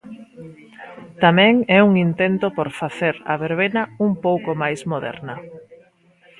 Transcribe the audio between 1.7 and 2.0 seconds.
é un